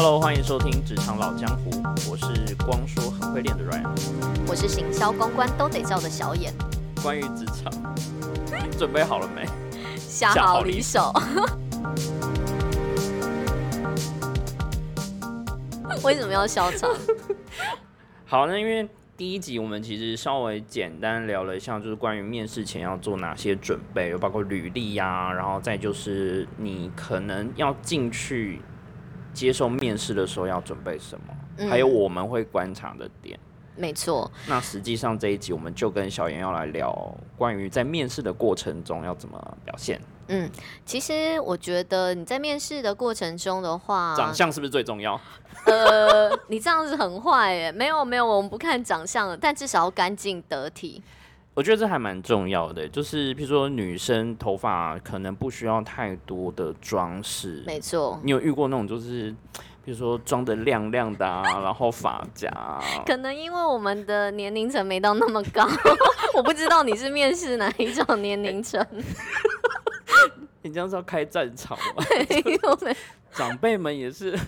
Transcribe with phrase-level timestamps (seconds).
[0.00, 1.70] Hello，欢迎收听《职场老江湖》，
[2.08, 3.88] 我是光说很会练的 Ryan。
[4.46, 6.54] 我是行销公关都得叫的小眼，
[7.02, 7.96] 关于职场，
[8.70, 9.44] 你准备好了没？
[9.96, 11.12] 下好离手。
[16.04, 16.88] 为什么要笑场？
[18.24, 28.60] 好，那因为第一集我们其实稍微简单聊了一下，就是关于面试前要做哪些准备，有包括履历呀、然后再就是你可能要进去
[29.38, 33.38] 接受面试的时候要准备什么，嗯还有我们会观察的点。
[33.76, 40.50] 没错，那实际上这一集我们就跟小严要来聊关于在面试的过程中要怎么表现，嗯，
[40.84, 45.20] 其实我觉得你在面试的过程中的话，长相是不是最重要？
[45.66, 47.70] 呃，你这样子很坏耶。
[47.70, 51.00] 没有没有，我们不看长相的，但至少要干净得体。
[51.58, 59.34] 我觉得这还蛮重要的，就是譬如说女生头发可能不需要太多的装饰，没错，你有遇过那种就是，
[59.84, 65.66] 比如说装的亮亮的啊，然后发夹啊， 可能因为我们的年龄层没到那么高，
[66.38, 68.80] 我不知道你是面试哪一种年龄层。
[70.62, 72.04] 你这样是要开战场吗？
[73.32, 74.38] 长辈们也是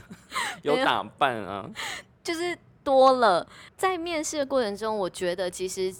[0.62, 1.68] 有打扮啊，
[2.22, 3.44] 就是多了。
[3.76, 5.92] 在面试的过程中，我觉得其实。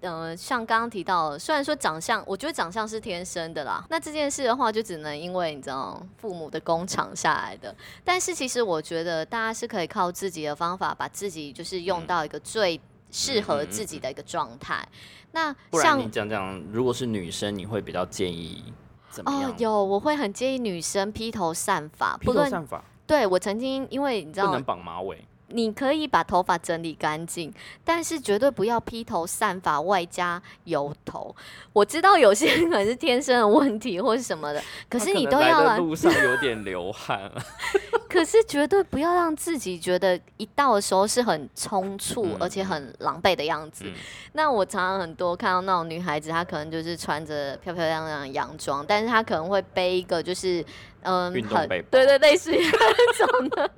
[0.00, 3.84] 呃，像刚刚提到，虽然说长相，我觉得长相是天生的啦。
[3.88, 7.74] 那这件事的话，就只能因为你知道父母的工厂下来的。
[8.04, 12.80] 但是其实我觉得大家是可以靠自己的方法，把自己就是用到一个最
[13.10, 14.86] 适合自己的一个状态。
[15.32, 18.72] 那不然像你讲讲，如果是女生，你会比较建议
[19.10, 19.50] 怎么样？
[19.50, 25.26] 哦，有我会很建议女生披头散发，披不论头散发，对我曾经因为你知道不能绑马尾。
[25.48, 27.52] 你可以把头发整理干净，
[27.84, 31.34] 但是绝对不要披头散发外加油头。
[31.72, 37.32] 我知道有些人可能是天生的问题或是什么的， 可是你都要来，路上 有点流汗啊，
[38.08, 43.84] 可是绝对不要让自己觉得一到的时候是很冲促、嗯而且很狼狈的样子。
[43.86, 43.92] 嗯
[44.32, 50.62] 那我常常很多看到那种女孩子，她可能就是穿着漂漂亮亮的洋装，但是她可能会背一个就是
[51.02, 53.70] 嗯很对对类似于那种的，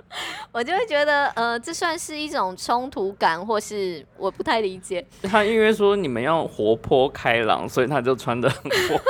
[0.51, 5.05] 我就会觉得呃这算是一种冲突感，或是我不太理解。
[5.23, 9.01] 他因为说你们要活泼开朗，所以他就穿的很活。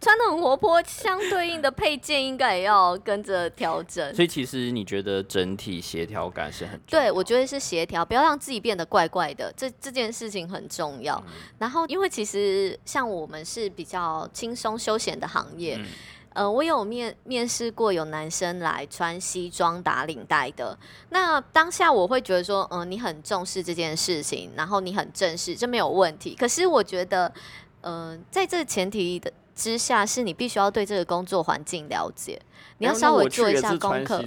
[0.00, 4.12] 穿的很活泼，相对应的配件应该也要跟着调整。
[4.12, 11.14] 所以其实你觉得整体协调感是很重对，我觉得是协调，不要让自己变得怪怪的，这这件事情很重要。
[11.28, 15.86] 嗯然后，因为其实像我们是比较轻松休闲的行业，嗯
[16.32, 20.78] 呃，我有面面试过有男生来穿西装打领带的。
[21.10, 26.34] 那当下我会觉得说，嗯、你很重视这件事情，然后你很正式，这没有问题。
[26.34, 27.32] 可是我觉得，
[27.80, 32.40] 嗯、在这前提的之下，是你必须要对这个工作环境了解，
[32.78, 34.24] 你要稍微做一下功课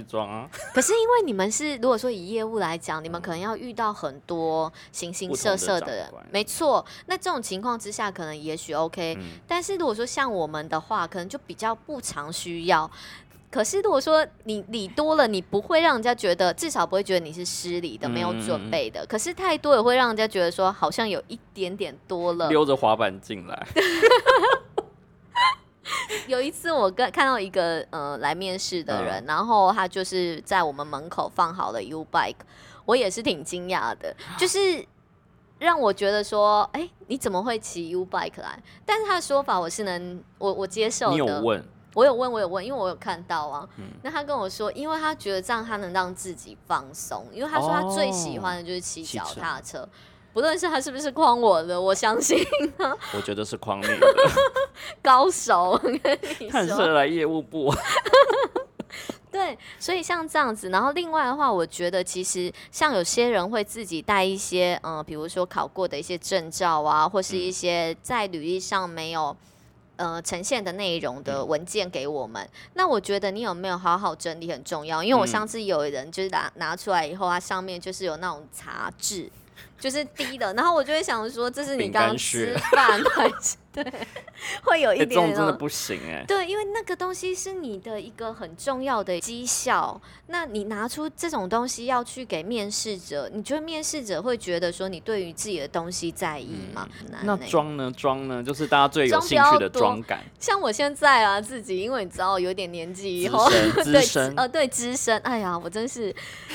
[0.72, 6.84] 可是因为你们是，如果说以业务来讲，你们可能要遇到很多形形色色的人的，没错。
[7.06, 12.88] 那这种情况之下，可能也许 OK，、嗯但是如果说像我们的话，可能就比较不常需要。
[13.50, 19.06] 可是如果说你礼多了，你不会让人家觉得，至少不会觉得你是失礼的、没有准备的。
[19.06, 22.48] 可是太多也会让人家觉得说，好像有一点点多了。
[22.48, 23.66] 溜着滑板进来，
[26.26, 32.36] 有一次我跟看到一个呃来面试的人，然后他就是在我们门口放好了 U bike，
[32.84, 34.84] 我也是挺惊讶的，就是
[35.58, 38.62] 让我觉得说，哎、你怎么会骑 U bike 来？
[38.84, 41.12] 但是他的说法我是能我我接受的。
[41.12, 41.64] 你有问？
[41.94, 43.68] 我有问，我有问，因为我有看到啊。
[43.76, 49.88] 嗯那他跟我说，因为他觉得这样他能让自己放松，因为他说他最喜欢的就是骑脚踏车。
[50.34, 52.44] 不论是他是不是诓我的，我相信
[53.14, 54.06] 我觉得是框你的，
[55.00, 55.70] 高手。
[55.70, 57.72] 我跟你说，来业务部。
[59.32, 69.34] 对，所以像这样子，然后另外的话，我觉得其实像有些人会自己带一些，嗯、比如说考过的一些证照啊，或是一些在履历上没有。
[69.96, 79.30] 呃，呈现的内容的文件给我们，那我觉得你有没有好好整理很重要，因为我嗯上次有人就是拿拿出来以后，它上面就是有那种杂质，
[79.78, 83.84] 就是低的，然后我就会想说，这是你刚刚吃饭 还是对，
[84.62, 86.24] 会有一哎，点真的不行哎。
[86.28, 96.88] 对，因为那个东西是你的一个很重要的绩效，那你拿出这种东西要去给面试者，你觉得面试者会觉得说你对于自己的东西在意吗？
[97.24, 97.92] 那欸妆呢？
[97.96, 98.42] 装呢？
[98.42, 103.50] 就是大家最有兴趣的多妆感，像我现在啊，自己因为你知道有点年纪以后，
[103.84, 106.14] 对呃对资深，哎呀，我真是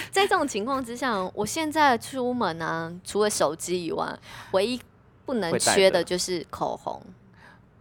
[0.10, 4.18] 在这种情况之下，我现在出门啊，除了手机以外，
[4.52, 4.80] 唯一
[5.30, 7.00] 不能缺的就是口红。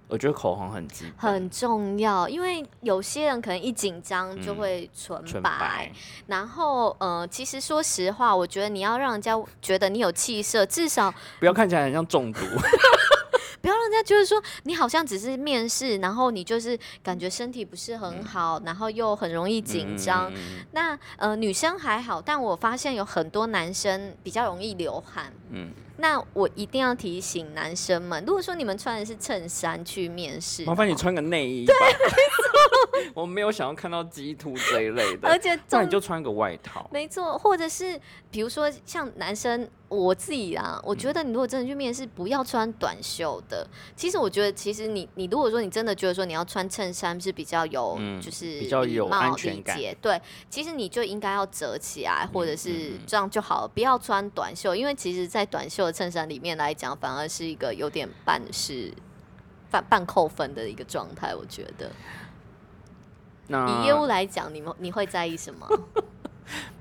[0.07, 5.93] 我觉得口红很基，很重要，因为有些人可能一紧张就会纯纯白，白，
[6.27, 12.41] 然后呃，其实说实话，我觉得你要让人家觉得你有气色，至少不要看起来很像中毒。
[13.61, 20.33] 不要让人家觉得说你好像只是面试，然后你就是感觉身体不是很好，然后又很容易紧张。
[20.71, 25.31] 那呃，女生还好，但我发现有很多男生比较容易流汗。
[25.51, 31.75] 嗯那我一定要提醒男生们，如果说你们穿的是衬衫去面试，麻烦你穿个内衣吧。
[33.15, 36.89] 我没有想要看到鸡突这一类的，而且那你就穿个外套。
[36.93, 38.01] 没错，或者是
[38.31, 43.67] 比如说像男生，我自己啊，我觉得你如果真的去面试，不要穿短袖的。
[43.97, 50.21] 其实我觉得，其实你你如果说你真的觉得说你要穿衬衫是比较有，嗯就是比较有礼貌安全感对，
[50.51, 58.93] 其实你就应该要折起来，或者嗯是嗯这样就好了，不要穿短袖，因为其实，在短袖的衬衫里面来讲，反而是一个有点半是
[59.71, 61.91] 半半扣分的一个状态，我觉得。
[63.47, 65.67] 那以业务来讲，你们你会在意什么？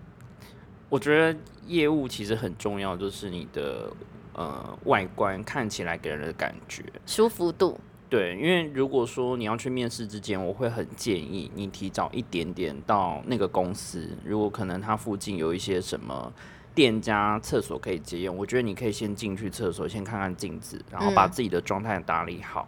[0.90, 3.92] 我觉得业务其实很重要，就是你的
[4.34, 6.84] 呃外观看起来给人的感觉。
[7.06, 7.78] 舒服度，
[8.10, 14.10] 对，因为如果说你要去面试之前，我会很建议你提早一点点到那个公司。
[14.24, 16.32] 如果可能，它附近有一些什么
[16.74, 22.66] 店家厕所可以借用，我觉得你可以先进去厕所，先看看镜子，然后把嗯自己的状态打理好。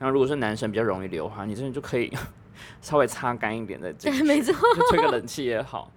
[0.00, 2.12] 那如果是男生比较容易流汗，你真的就可以
[2.82, 5.92] 稍微擦干一点再进对，去，没错，就吹个冷气也好。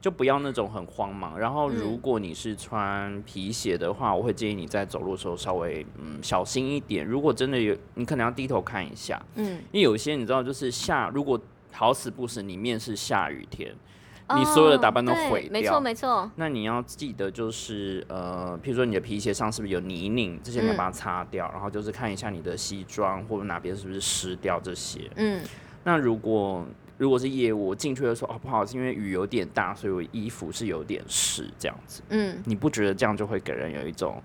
[0.00, 1.38] 就不要那种很慌忙。
[1.38, 7.04] 然后，嗯如果你是穿皮鞋的话，我会建议你在走路的时候稍微嗯小心一点。
[7.06, 11.40] 如果真的有，你可能要低头看一下，嗯，因为有些你知道，就是下如果
[11.72, 13.74] 好死不死你面试下雨天，
[14.34, 25.10] 你所有的打扮都毁没错掉没错，那你要记得就是呃，譬如说你的皮鞋上是不是有泥泞，这些你要嗯把它擦掉，然后就是看一下你的西装或者哪边是不是湿掉这些。
[25.16, 25.42] 嗯
[25.84, 26.66] 那如果
[26.98, 32.02] 如果是业务，我进去的时候哦不好意思，因为雨有点大，所以我衣服是有点湿这样子。
[32.08, 34.22] 嗯你不觉得这样就会给人有一种，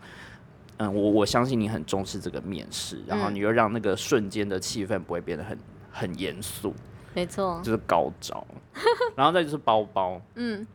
[0.78, 5.58] 嗯，我我相信你很重视这个面试，然后嗯你又让那个瞬间的气氛不会变得很
[5.92, 6.74] 很严肃，
[7.14, 8.46] 没错，就是高招。
[9.18, 10.66] 然后再就是包包，嗯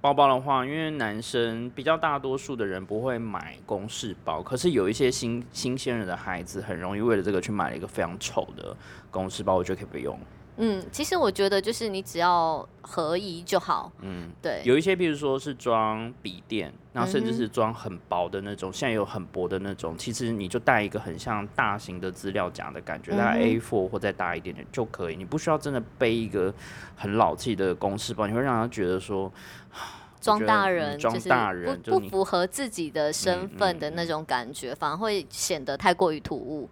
[0.00, 8.74] 包包的话，因为男生比较大多数的人不会买公事包，可是有一些新新鲜人的孩子很容易为了这个去买了一个非常丑的
[9.10, 10.18] 公事包，我觉得可以不用。
[10.56, 23.60] 嗯，其实我觉得就是你只要合宜就好，嗯，对，有一些，比如说是装笔电，然后甚至是装很薄的那种，现在有很薄的那种，其实你就带一个很像大型的资料夹的感觉，大概嗯哼。
[23.60, 26.52] A4 或再大一点点就可以，你不需要真的背一个
[26.96, 29.32] 很老气的公式包，你会让他觉得说，
[30.20, 36.68] 装大人装就是大人不不符合自己的身份的那种感觉，反而会显得太过于突兀。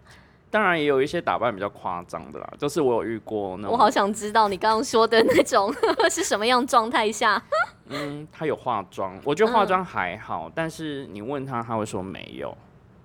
[0.51, 5.73] 当然也有一些打扮比较夸张的啦，就是我有遇过那种，我好想知道你刚刚说的那种
[6.11, 7.41] 是什么样状态下？
[7.89, 12.57] 嗯，他有化妆，我觉得化嗯妆还好，但是你问他，他会说没有。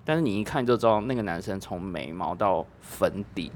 [0.04, 3.50] 但是你一看就知道，那个男生从眉毛到粉底、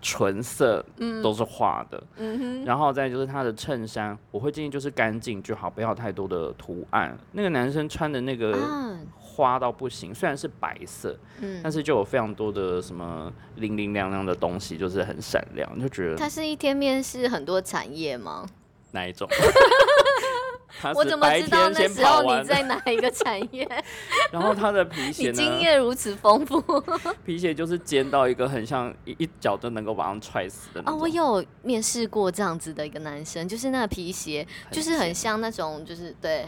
[0.00, 0.82] 唇色
[1.22, 2.02] 都是画的。
[2.16, 7.14] 嗯哼，然后再就是他的衬衫，我会建议就是干净就好，不要太多的图案。
[7.32, 8.98] 那个男生穿的那个啊，
[9.38, 18.44] 花到不行，虽然是白色，嗯但，是就有非常多的什么零零亮亮的东西，就是很闪亮，就觉得它是一天面试很多产业吗？
[18.90, 19.28] 哪一种？
[20.94, 23.66] 我怎么知道那时候你在哪一个产业？
[24.32, 25.36] 然后他的皮鞋你？
[25.36, 26.60] 经验如此丰富
[27.24, 30.92] 皮鞋就是尖到一个很像一一脚就能够把他踹死的那啊！
[30.92, 31.00] 种。
[31.00, 36.46] 我有面试过这样子的一个男生，就是那个皮鞋，就是很像那种，就是对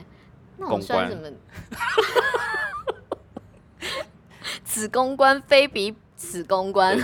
[0.59, 1.29] 那算什么？
[4.71, 6.97] 此公关非彼此公关，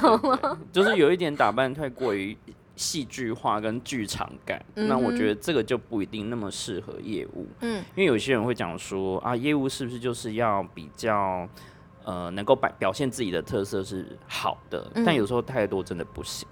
[0.72, 2.36] 就是有一点打扮太过于
[2.76, 7.82] 戏剧化跟剧场感，那我觉得这个就不一定那么适合业务，嗯。
[7.96, 11.48] 因为有些人会讲说啊，业务是不是就是要比较
[12.06, 16.46] 呃能够表表现自己的特色是好的，嗯但有时候太多真的不行。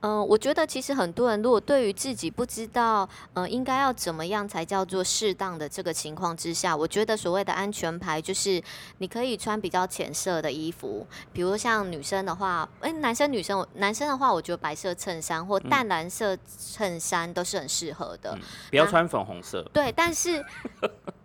[0.00, 8.62] 嗯、我觉得其实很多人如果对于自己不知道，呃，应该要怎么样才叫做适当的这个情况之下，我觉得所谓的安全牌就是
[8.98, 16.36] 你可以穿比较浅色的衣服，比如像女生的话，诶，男生女生，男生的话，我觉得白色衬衫或淡蓝色
[16.68, 18.32] 衬衫都是很适合的。
[18.34, 20.44] 嗯不要啊穿粉红色，对，但是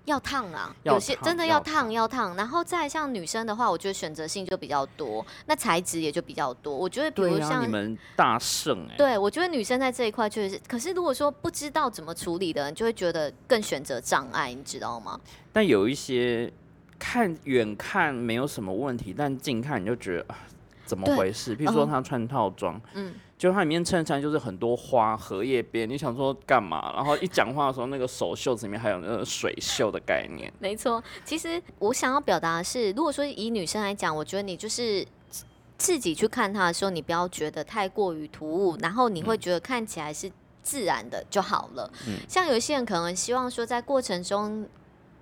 [0.10, 2.36] 要烫啊，要有些真的要要烫烫要烫。
[2.36, 6.76] 然后再像女生的话，我觉得选择性就比较多，那材质也就比较多。
[6.76, 15.20] 我觉得比如像你们大圣哎、对，我觉得女生在这一块确实是，可是如果说不知道怎么处理的人，就会觉得更选择障碍，你知道吗？
[15.54, 16.52] 但有一些
[16.98, 20.38] 看远看没有什么问题，但近看你就觉得啊
[20.86, 21.56] 怎么回事？
[21.56, 26.94] 比如说哦他穿套装，嗯，就它里面衬衫就是很多花荷叶边，你想说干嘛？
[26.94, 30.54] 然后一讲话的时候，那个手袖子里面还有那个水袖的概念。
[30.60, 31.02] 没错。
[31.26, 35.04] 其实我想要表达的是，如果说以女生来讲，我觉得你就是。
[35.30, 35.46] 自
[35.78, 40.30] 自己去看她的时候，你不要觉得太过于突兀，然后你会觉得看起来是
[40.62, 41.90] 自然的就好了。
[42.06, 44.68] 嗯像有一些人可能希望说在过程中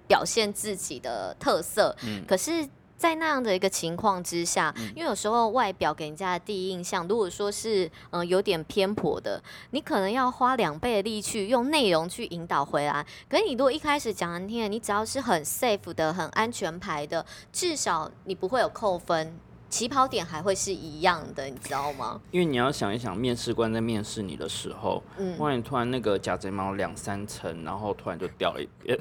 [0.07, 2.67] 表现自己的特色，嗯可是。
[2.97, 13.05] 在那样的一个情况之下，因为有时候外表给人家的第一印象，如果说是嗯、呃有点偏颇的，你可能要花两倍的力去用内容去引导回来。
[13.29, 19.37] 可是你如果一开始讲难听的，你只要是很 safe 的、很安全牌的，至少你不会有扣分，
[19.69, 22.19] 起跑点还会是一样的，你知道吗？
[22.31, 28.97] 因为你要想一想，面试官在面试你的时候，嗯，万一突然那个假睫毛两三层，然后突然就掉了一边，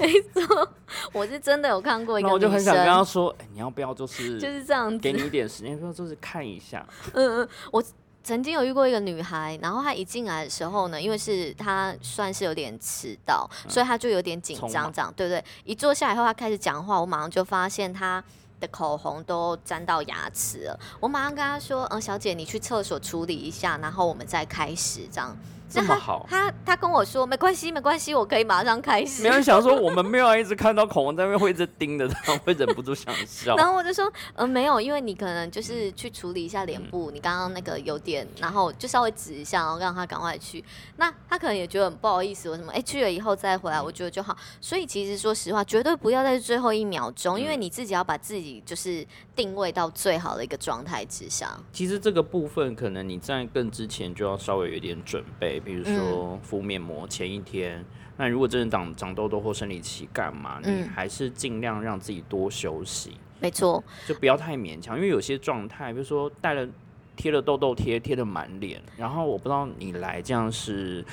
[1.12, 5.12] 我是真的有看过一个 那我就很想跟他，说，哎、你要不要就是 就是这样子给。
[5.12, 7.82] 你一点时间，说就是看一下，嗯嗯，我
[8.24, 15.44] 曾经有遇过一个女孩，然后她一进来的时候呢，因为是她算是有点迟到，所以她就有点紧张，这样对不对？
[15.64, 18.22] 一坐下来以后，她开始讲话，我马上就发现她。
[18.60, 25.36] 的口红都沾到牙齿了，我马上跟她说：“嗯，小姐，你去厕所处理一下，然后我们再开始。”这样，
[25.68, 26.26] 这么好。
[26.28, 33.54] 他他跟我说：“没关系，没关系，我可以马上开始。”没人想说我们没有要一直看到口红在那边会一直盯着他，会忍不住想笑。
[33.58, 40.64] 然后我就说，呃，没有，因为你可能就是去处理一下脸部，你刚刚那个有点，然后就稍微指一下，然后让他赶快去。
[40.96, 44.36] 那他可能也觉得很不好意思，我什么，哎，去了以后再回来，我觉得就好。
[44.60, 51.62] 所以其实说实话，绝对不要在最后一秒钟，因为你自己要把自己就是定位到最好的一个状态之上。
[51.72, 55.96] 其实这个部分可能你在更之前就要稍微有一点准备，比如嗯。
[55.96, 57.84] 说敷面膜前一天。
[58.18, 66.66] 那如果真的长长痘痘或生理期干嘛，你嗯还是尽量让自己多休息，没错，就不要太勉强，因为有些状态，比如说带了
[67.14, 71.04] 贴了痘痘贴，贴的满脸，然后我不知道你来这样是，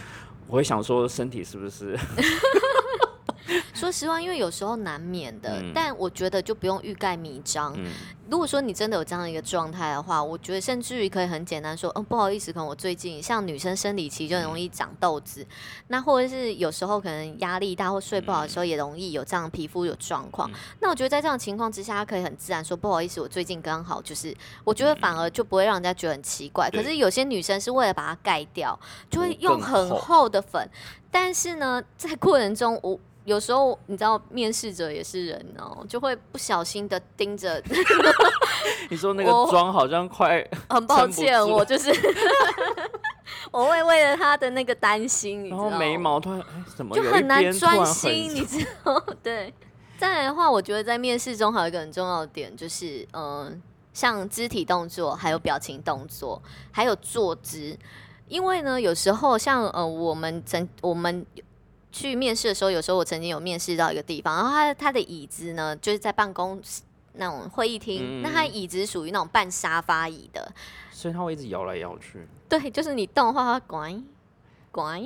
[0.48, 1.98] 我会想说身体是不是
[3.74, 7.74] 说实话，因为有时候难免的，嗯但我觉得就不用欲盖弥彰。
[7.78, 7.92] 嗯
[8.30, 15.46] 如果说你真的有这样的一个状态的话，我觉得甚至于可以很简单说，嗯，不好意思，可能我最近像女生生理期就很容易长痘子，
[15.90, 20.50] 那或者是有时候可能压力大或睡不好的时候也容易有这样皮肤有状况。
[20.80, 26.70] 那我觉得在这样的情况之下，他可以很自然说不好意思，我最近刚好就是，我觉得反而就不会让人家觉得很奇怪。
[26.72, 28.80] 对可是有些女生是为了把它盖掉，
[29.12, 30.68] 就会用很厚厚的粉，
[31.12, 32.98] 但是呢，在过程中我。
[33.26, 37.62] 有时候你知道，面试者也是人哦，就会不小心的盯着
[38.90, 41.90] 你说那个我妆好像快 很抱歉，住我就是
[43.52, 45.70] 我会为了他的那个担心，你知道吗？
[45.70, 49.00] 然后眉毛突然哎怎么就很难专心，你知道？
[49.22, 49.54] 对。
[49.98, 53.62] 再来的话，我觉得在面试中还有一个很重要的点，就是嗯、
[53.94, 57.78] 像肢体动作、还有表情动作，还有坐姿。
[58.28, 61.26] 因为呢，有时候像呃，我们整我们
[61.94, 66.82] 去面试的时候，有时候我曾经有面试到一个地方，然后他他的椅子呢，就是在办公室
[67.14, 70.52] 那种会议厅，嗯那他椅子属于那种半沙发椅的，
[70.92, 73.96] 所以他会一直摇来摇去，对，就是你动的话，它拐
[74.72, 75.04] 拐。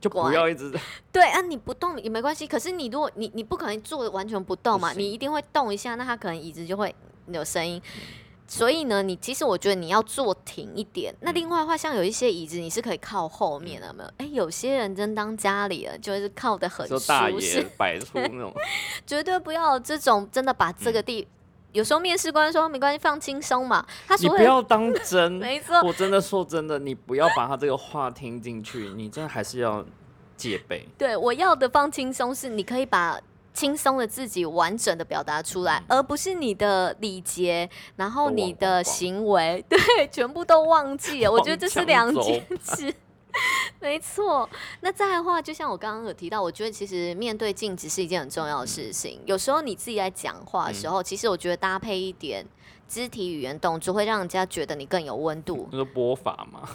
[0.00, 0.80] 就不要一直在
[1.10, 2.46] 对啊，你不动也没关系。
[2.46, 6.94] 可是你如果你你不可能坐得完全不动嘛，不行你一定会动一下，那他可能椅子就会
[7.26, 7.82] 有声音。
[8.50, 11.14] 所以呢，你其实我觉得你要坐挺一点。
[11.20, 14.10] 那另外的话，像有一些椅子你是可以靠后面的，有没有？
[14.16, 18.50] 哎，有些人真当家里了，就是靠的很舒说大爷适，摆出那种，
[19.06, 21.28] 绝对不要这种真的把这个地。
[21.72, 23.86] 有时候面试官说没关系，放轻松嘛。
[24.06, 25.32] 他你所不要当真。
[25.36, 29.84] 没错，我真的说真的，你不要把他这个话听进去，你真的还是要
[30.34, 30.88] 戒备。
[30.96, 33.20] 对，我要的放轻松是你可以把
[33.58, 39.76] 轻松的自己完整的表达出来，而不是你的礼节，然后你的行为， 对，
[40.12, 41.30] 全部都忘记了。
[41.32, 42.94] 我觉得这是两件事。
[43.80, 44.48] 没错，
[44.80, 49.20] 那再的话，就像我刚刚有提到，我觉得其实面对镜子是一件很重要的事情。
[49.26, 52.46] 有时候你自己在讲话的时候，其实我觉得搭配一点
[52.88, 55.68] 肢体语言动作，会让人家觉得你更有温度。
[55.72, 56.68] 那个播法嘛，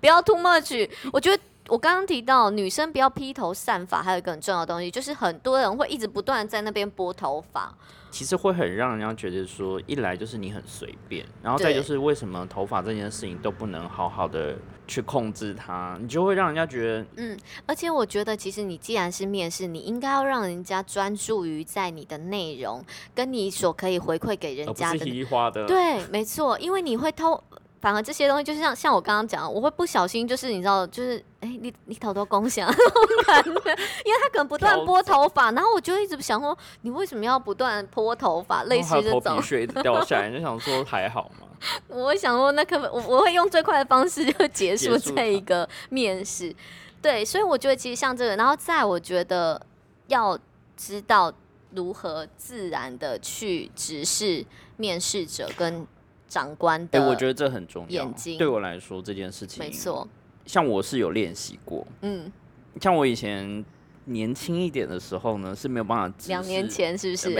[0.00, 0.88] 不要 too much。
[1.12, 7.72] 我觉得我刚刚提到女生不要披头散发，还有一个很重要的东西，就是很多人会一直不断地在那边拨头发。
[8.10, 14.56] 其实会很让人家觉得说，一来就是你很随便，然后再就是为什么头发这件事情都不能好好的
[14.86, 22.82] 去控制它，你就会让人家觉得嗯而且我觉得，其实你既然是面试，你应该要让人家专注于在你的内容，
[23.14, 25.06] 跟你所可以回馈给人而不是家的。
[25.06, 25.66] 移花的。
[25.66, 27.44] 对，没错，因为你会透。
[27.80, 33.50] 反而这些东西，就是像像我刚刚讲，我会不小心，就是你知道，就是哎、你你头头共享那种感觉，
[34.04, 38.64] 因为他可能不断拨头发，然后我就一直想说，你为什么要不断拨头发？
[38.64, 41.46] 类似这种皮，屑掉下来，就想说还好吗？
[41.88, 46.54] 我会想说，那可不我我会用最快的方式就结束这一个面试。
[47.00, 49.60] 对，所以我觉得其实像这个，然后在我觉得
[50.08, 50.36] 要
[50.76, 51.32] 知道
[51.72, 54.44] 如何自然的去直视
[54.76, 55.86] 面试者跟
[56.28, 58.04] 长官哎、的，我觉得这很重要。
[58.04, 60.06] 眼睛对我来说，这件事情没错，
[60.44, 62.30] 像我是有练习过，嗯，
[62.80, 63.64] 像我以前
[64.04, 67.30] 年轻一点的时候呢，是没有办法直视两年前是不是？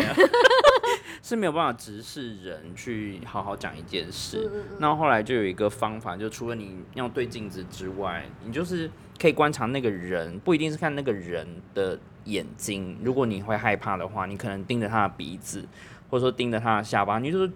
[1.20, 4.50] 是没有办法直视人去好好讲一件嗯事。
[4.78, 8.88] 那后来就有一个方法，就除了你要对镜子之外，你就是
[9.20, 12.96] 可以观察那个人，不一定是看那个人的眼睛。
[13.02, 15.66] 如果你会害怕的话，你可能盯着他的鼻子，
[16.08, 17.50] 或者说盯着他的下巴，你就是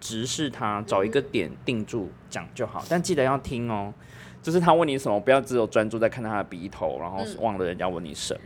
[0.00, 2.84] 直视他，找一个点定住讲就好。
[2.88, 3.94] 但记得要听哦，
[4.42, 8.40] 就是他问你什么，不要只有专注在看他的鼻头，然后嗯忘了人家问你什么。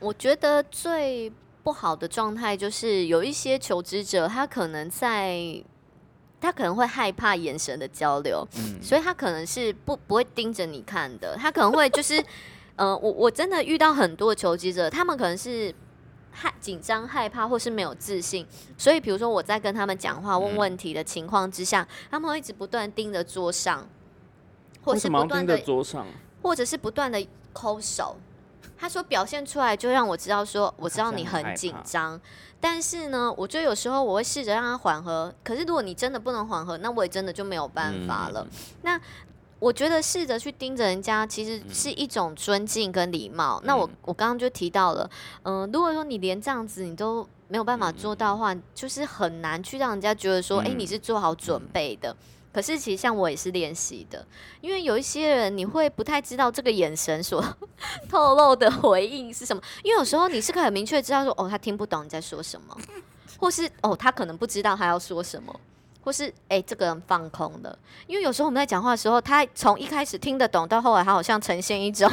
[0.00, 1.30] 我觉得最
[1.62, 5.62] 不好的状态就是有一些求职者，他可能在。
[6.40, 12.22] 他可能会害怕眼神的交流，嗯所以他可能是不不会盯着你看的，他可能会就是，
[12.76, 15.74] 呃，我我真的遇到很多求职者，他们可能是
[16.34, 23.86] 害紧张、害怕或是没有自信，所以比如说我在跟他们讲话、问嗯问题的情况之下，他们会一直不断盯着桌上，
[24.82, 26.06] 或是不断的桌上？
[26.42, 28.16] 或者是不断的抠手。
[28.76, 32.20] 他说表现出来就让我知道说，我知道你很紧张，
[32.60, 35.32] 但是呢，我觉得有时候我会试着让他缓和。
[35.44, 38.46] 可是如果你真的不能缓和，那我也真的就没有办法了。
[38.82, 39.00] 那
[39.64, 43.58] 我觉得试着去盯着人家，其实是一种尊敬跟礼貌。
[43.64, 45.10] 那我我刚刚就提到了，
[45.44, 52.14] 嗯、如果说你连这样子你都没有办法做到的话，就是很难去让人家觉得说，哎、嗯你是做好准备的。
[52.52, 54.26] 可是其实像我也是练习的，
[54.60, 57.42] 因为有一些人你会不太知道这个眼神所
[58.06, 62.76] 透露的回应是什么，因为有时候你是可以很明确知道说，哦，他听不懂你在说什么，
[63.38, 65.58] 或是哦，他可能不知道他要说什么，
[66.04, 67.78] 或是哎、这个人放空了。
[68.06, 72.10] 因为有时候我们在讲话的时候，他从一开始听得懂，到后来他好像呈现一种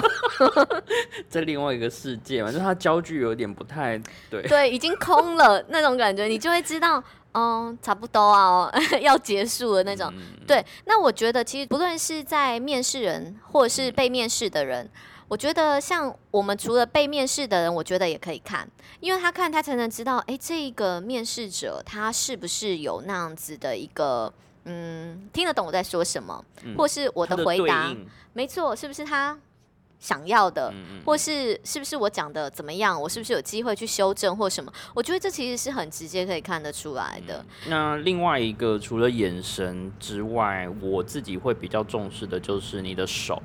[1.29, 4.41] 在另外一个世界嘛，就是他焦距有点不太对。
[4.43, 10.09] 对已经空了那种感觉，你就会知道，嗯，差不多啊， 要结束了那种。
[10.15, 14.89] 嗯对，那我觉得其实不论是在面试人或者是被面试的人，
[15.31, 18.67] 我觉得像我们除了被面试的人，我觉得也可以看，
[18.99, 24.33] 因为他看他才能知道，哎，这一个面试者他是不是有那样子的一个。
[24.65, 27.95] 嗯，听得懂我在说什么，嗯或是我的回答，
[28.33, 29.39] 没错，是不是他
[29.99, 34.71] 想要的，嗯嗯或是是不是我讲的怎么样，我是不是有机会去修正或什么？
[34.93, 37.43] 我觉得这其实是很直接可以看得出来的。
[37.67, 43.41] 那另外一个，除了眼神之外，我自己会比较重视的就是你的手。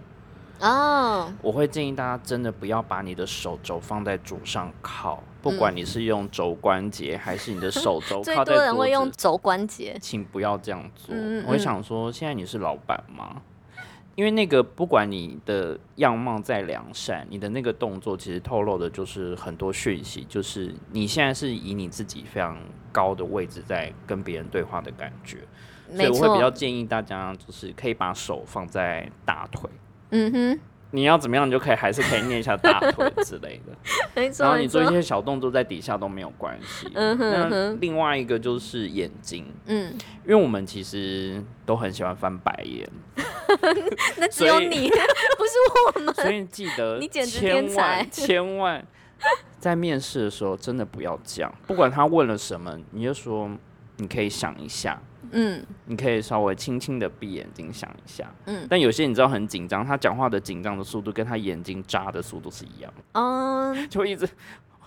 [0.61, 11.15] 哦，我会建议大家真的不要把你的手肘放在桌上靠，不管你是用肘关节还是你的手肘 靠在多人会桌子，用肘关节，请不要这样做。
[11.15, 11.59] 嗯嗯我会嗯。
[11.59, 13.43] 想说，现在你是老板吗？
[14.15, 22.57] 因为那个不管你的样貌再良善，你的那个动作其实透露的就是很多讯息，就是你现在是以你自己非常
[22.91, 25.41] 高的位置在跟别人对话的感觉，
[25.95, 29.69] 所以我会比较，建议大家就是可以把手放在大腿，
[30.11, 30.61] 嗯哼，
[30.93, 33.73] 你要怎么样你就可以还是可以捏一下大腿之类的，
[34.15, 36.89] 没错，然后你，做一些小动作在底下都没有关系。
[36.95, 39.93] 嗯哼另外一个就是眼睛，嗯，
[40.25, 42.89] 因为我们其实都很喜欢翻白眼。
[44.19, 44.89] 那只有你，
[45.37, 45.53] 不是
[45.97, 46.15] 我们。
[46.15, 47.99] 所以记得你简直千天才。
[47.99, 48.87] 万千万
[49.59, 53.51] 在面试的时候真的不要这样，不管他问了什么，你就说
[53.97, 55.01] 你可以想一下，
[55.33, 58.31] 嗯你可以稍微轻轻的闭眼睛想一下。
[58.47, 64.25] 嗯但有些你知道很紧张，他讲话的紧张的速度跟他眼睛眨的速度是一样的，嗯，就一直。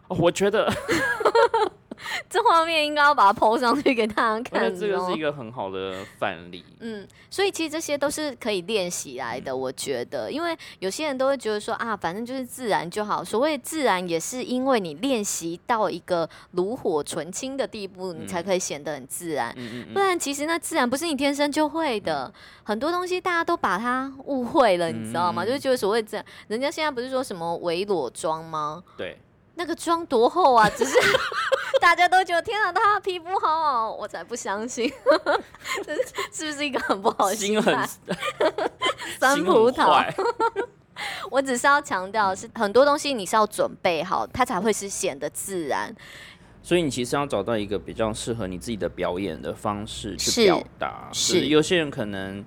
[0.07, 0.67] 哦我觉得，
[2.29, 4.73] 这画面应该要把它 PO 上去给大家看。
[4.77, 6.63] 这个是一个很好的范例。
[6.79, 13.23] 嗯，所以其实这些都是可以练习来的，我觉得，因为有些人都会觉得说啊，反正就是自然就好。
[13.23, 19.53] 所谓自然，也是因为你练习到一个炉火纯青的地步，你才可以显得很自然。
[19.93, 22.33] 不然，其实那自然不是你天生就会的，
[22.63, 25.43] 很多东西大家都把它误会了，你知道吗？
[25.43, 28.83] 嗯就是觉得所谓自然，人家现在不是说什么伪裸妆吗？
[28.95, 29.17] 对，
[29.55, 30.69] 那个妆多厚啊！
[30.69, 30.95] 只是
[31.79, 34.91] 大家都觉得天啊，他的皮肤好好，我才不相信，
[35.83, 37.87] 这是是不是一个很不好的心态？
[39.19, 40.05] 酸葡萄，
[41.31, 45.93] 我只是要强调是，很多东西你是要准备好，它才会是显得自然。
[46.61, 51.09] 所以你其实要找到一个比较适合你自己的表演的方式去表达。
[51.13, 52.43] 是有些人可能，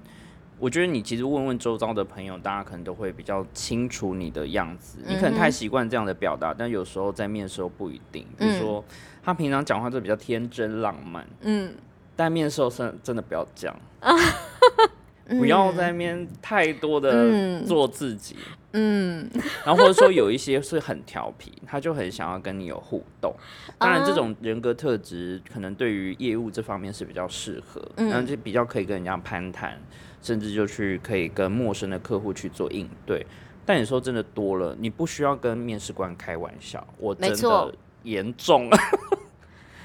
[0.59, 4.99] 我觉得你其实问问周遭的朋友，大家可能都会比较清楚你的样子。
[5.07, 8.27] 你可能太习惯这样的表达，但有时候在面的时候不一定。
[8.39, 8.85] 比如说，
[9.23, 11.73] 他平常讲话就比较天真浪漫，嗯，
[12.17, 13.77] 但面试真真的不要这样，
[15.39, 17.65] 不要在面太多的嗯。
[17.65, 18.37] 做自己。
[18.75, 19.29] 嗯，
[19.67, 23.35] 然后或者说有一些是很调皮，他就很想要跟你有互动。
[23.79, 29.79] 当然，这种人格特质可能对于业务这方面是比较适合，然后就比较可以跟人家攀谈，
[30.23, 33.27] 甚至就去可以跟陌生的客户去做应对。
[33.67, 38.69] 但你说真的多了，你不需要跟面试官开玩笑，我真的严重。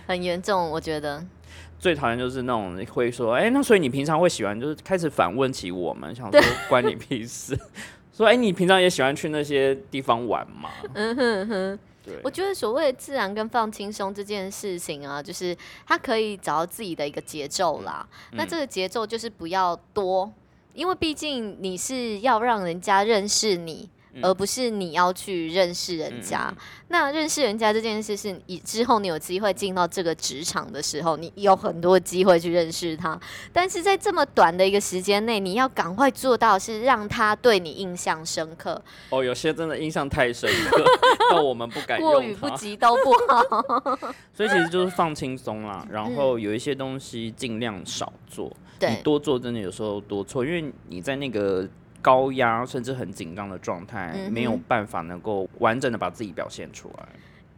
[0.07, 1.23] 很严重，我觉得。
[1.79, 7.55] 最讨厌就是那种会说，哎、那所以你平常会喜欢，就是开始反问起我们，想说关你屁事。
[8.11, 10.71] 说，哎、你平常也喜欢去那些地方玩吗？
[10.95, 18.07] 嗯哼哼，对，我觉得所谓的自然跟放轻松这件事情啊，就是他可以找到自己的一个节奏啦。
[18.31, 20.33] 那这个节奏就是不要多，
[20.73, 23.87] 因为毕竟你是要让人家认识你。
[24.21, 26.53] 而不是你要去认识人家。
[26.89, 33.19] 那认识人家这件事，是以之后你有机会进到这个职场的时候，你有很多机会去认识他。
[33.51, 40.83] 但是在这么短的一个时间内，你要赶快做到是让他对你印象深刻，哦，有些真的印象太深刻，
[41.31, 42.49] 到我们不敢过与用它。
[42.49, 43.97] 不及都不好。
[44.33, 51.67] 所以其实就是放轻松啦，然后有一些东西尽量少做，你对，多做真的有时候多错，因为你在那个
[52.07, 57.09] 高压甚至很紧张的状态，嗯没有办法能够完整的把自己表现出来。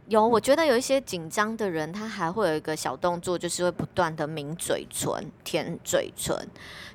[0.08, 5.08] 有，我觉得有一些紧张的人，他还会有一个小动作，就是会不断的抿嘴唇、
[5.44, 6.36] 舔嘴唇。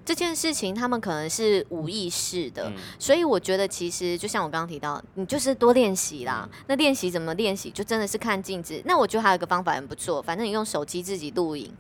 [0.04, 6.50] 这件事情他们可能是无意识的，嗯所以我觉得其实就像我刚刚提到，你就是多练习啦。
[6.68, 7.72] 那练习怎么练习？
[7.72, 8.82] 就真的是看镜子。
[8.84, 11.74] 那我觉得还有一个方法很不错，反正你用手机自己录影。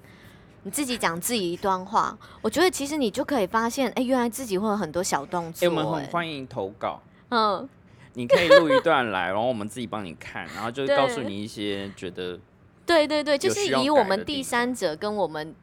[0.65, 6.99] 你自己讲自己一段话，我觉得其实你就可以发现，哎、原来自己会有很多小动哎、作、我们很哎欢迎投稿，
[7.29, 7.69] 嗯，
[8.13, 12.39] 你可以录一段来，然后我们自己帮你看，然后就告诉你一些觉得
[12.83, 15.53] 对对对，就是以我们第三者跟我们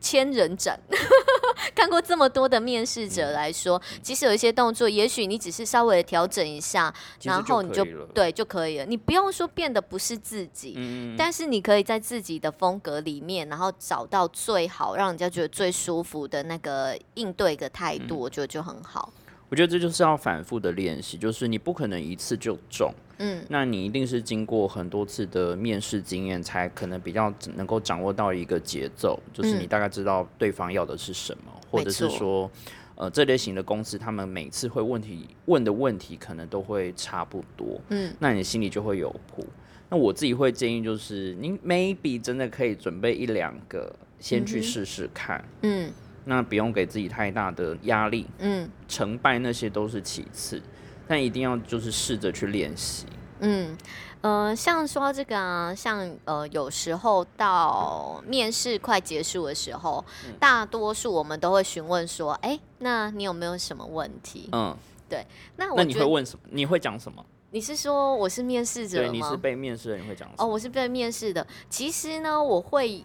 [0.00, 0.78] 千人斩。
[1.74, 3.10] 看过这么多的面试嗯。
[3.10, 7.84] 者来说，其实有一些动作，也许你只是稍微调整一下，然后你就
[8.14, 8.86] 对就可以了。
[8.86, 18.08] 你不用说变得不是自己，嗯，但是你可以在自己的风格里面，然后找到最好让人家觉得最舒服的那个应对的态嗯。
[18.08, 19.12] 度，我觉得就很好。
[19.50, 32.50] 我觉得这就是要反复的练习，就是你不可能一次就中，嗯，那你一定是经过很多次的面试经验，才可能比较能够掌握到一个节奏，就是你嗯大概知道对方要的是什么，或者是说，
[32.94, 39.46] 呃，这类型的公司他们每次会问题问的问题可能都会差不多，嗯，那你心里就会有谱。
[39.90, 45.90] 那我自己会建议就是，您 maybe 真的可以准备一两个，先去试试看，嗯。
[46.24, 48.68] 那不用给自己太大的压力，嗯。
[48.86, 50.60] 成败那些都是其次，
[51.08, 53.06] 但一定要就是试着去练习。
[53.40, 53.76] 嗯，
[54.20, 64.48] 呃，像说到这个啊，像呃，有时候到面试快结束的时候，嗯大多数我们都会询问说，哎、那你有没有什么问题？
[64.52, 64.76] 嗯，
[65.08, 66.44] 对那我那你会问什么？
[66.50, 67.24] 你会讲什么？
[67.50, 69.12] 你是说我是面试者对，吗？
[69.12, 71.46] 你是被面试的，你会讲什哦，我是被面试的。
[71.70, 73.02] 其实呢，我会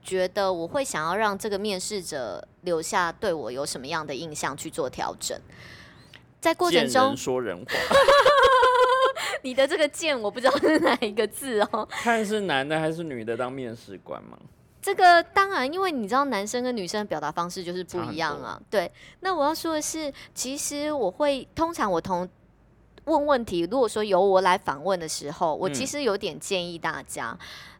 [0.00, 5.38] 觉得我会想要让这个面试者留下对我有什么样的印象去做调整。
[6.46, 7.72] 在过程中人，说人话，
[9.42, 11.84] 你的这个“键我不知道是哪一个字哦。
[11.90, 14.38] 看是男的还是女的当面试官吗？
[14.80, 18.62] 这个当然，因为你知道男生跟女生的表达方式就是不一样啊。
[18.70, 22.28] 对，那我要说的是，其实我会通常我同
[23.06, 27.36] 问问题，如果说由我来访问的时候，我其嗯实有点建议大家，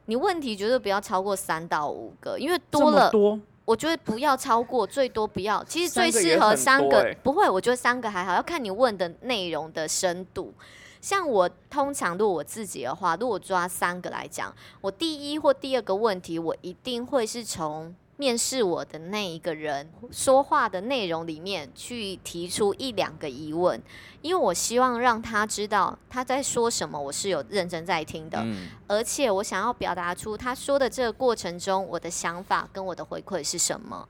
[0.06, 5.62] 你问题绝对不要超过三到五个，因为多了，多，我觉得不要超过，最多不要。
[5.64, 10.54] 其实最适合三个，不会，我觉得三个还好，要看你问的内容的深度。
[11.00, 23.80] 像我通常如果我自己的话，如果抓三个来讲，我第一或第二个问题，我一定会是从面试我的那一个人说话的内容里面去提出一两个疑问，
[24.22, 34.08] 因为我希望让他知道他在说什么，我是有认真在听的，嗯，而且我想要表达出他说的这个过程中我的想法跟我的回馈是什么。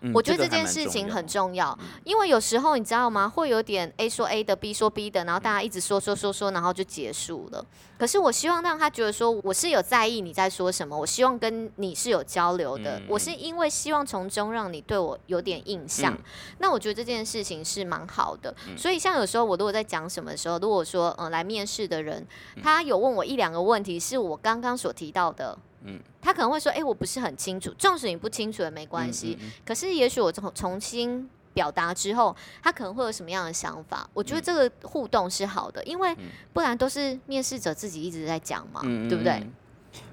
[0.00, 3.28] 嗯我觉得这件事情蛮重要很重要，因为有时候你知道吗？
[3.28, 7.64] 会有点 A 说 A 的，B 说 B 的，然后大家一直说说说说，然后就结束了。
[7.98, 16.14] 可是我希望让他觉得说，我是有在意你在说什么，我希望跟你是有交流的，嗯我是因为希望从中让你对我有点印象。
[16.14, 16.18] 嗯
[16.58, 18.54] 那我觉得这件事情是蛮好的。
[18.76, 25.58] 所以像有时候我如果在讲什么的时候，如果说呃来面试的人，嗯他有问我一两个问题，是我刚刚所提到的。
[25.84, 25.98] 嗯。
[26.20, 29.52] 他可能会说：“哎、我不是很清楚。”纵使你不清楚也没关系，嗯嗯嗯。
[29.66, 34.08] 可是也许我重重新表达之后，他可能会有什么样的想法？
[34.12, 36.14] 我觉得这个互动是好的，因为
[36.52, 39.32] 不然都是面试者自己一直在讲嘛，嗯对不对？
[39.34, 39.52] 嗯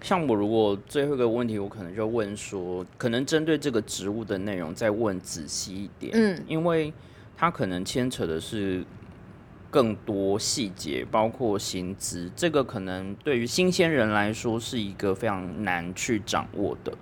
[0.02, 6.44] 像我如果最后一个问题，我可能就问说，可能针对这个职务的内容再问仔细一点，嗯。
[6.48, 6.92] 因为
[7.38, 8.84] 它可能牵扯的是
[9.76, 16.94] 更多细节，包括薪资，这个可能对于新鲜人来说是一个非常难去掌握的。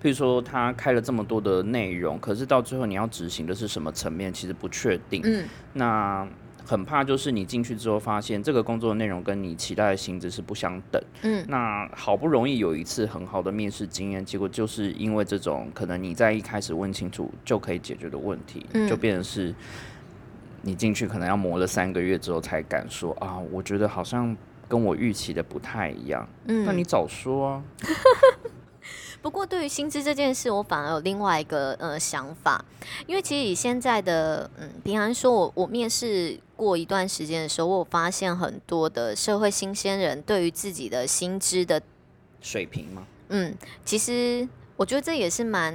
[0.00, 5.20] 譬如说，他开了这么多的内容，可是到最后你要执行的是什么层面，其实不确定。
[5.24, 6.24] 嗯，那
[6.64, 11.02] 很怕就是你进去之后发现这个工作内容跟你期待的薪资是不相等。
[11.22, 19.52] 嗯，那好不容易有一次很好的面试经验，结果就是因为这种可能你在一开始问清楚就可以解决的问题，嗯就变成是
[20.62, 24.36] 你进去可能要磨了三个月之后才敢说啊，我觉得好像
[24.68, 26.28] 跟我预期的不太一样。
[26.46, 27.62] 嗯那你早说啊。
[29.22, 32.64] 不过对于薪资这件事，我反而有另外一个呃想法，
[33.06, 41.82] 因为其实以现在的嗯，平安说我我面试过一段时间的时候，我有发现很多的社会新鲜人对于自己的薪资的
[42.40, 43.06] 水平吗？
[43.28, 45.74] 嗯，其实我觉得这也是蛮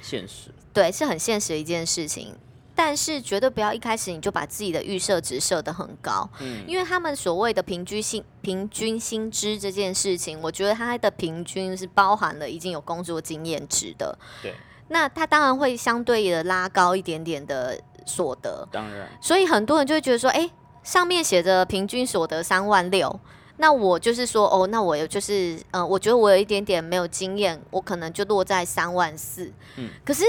[0.00, 0.52] 现实。
[0.72, 2.32] 对，是很现实的一件事情。
[2.80, 14.54] 但是绝对不要一开始你就把自己的预设值设得很高，嗯因为他们所谓的平均薪平均薪资这件事情，我觉得它的平均是包含了已经有工作经验值的，对，
[14.86, 19.08] 那它当然会相对的拉高一点点的所得，当然。
[19.20, 20.48] 所以很多人就会觉得说，哎、
[20.84, 23.18] 上面写着平均所得三万六，
[23.56, 29.52] 那我就是说，哦，那我有就是，呃，我觉得我有一点点没有经验，我可能就落在三万四。
[29.78, 30.24] 嗯可是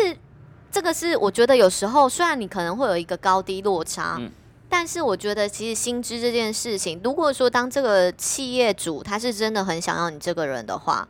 [0.71, 4.17] 这个是我觉得有时候虽然你可能会有一个高低落差。
[4.19, 4.32] 嗯
[4.71, 11.08] 但是我觉得，其实薪资这件事情，如果说当这个企业主他是真的很想要你这个人的话，